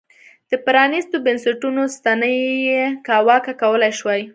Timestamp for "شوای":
3.99-4.21